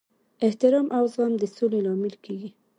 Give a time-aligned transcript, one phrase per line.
[0.45, 2.49] احترام او زغم د سولې لامل کیږي.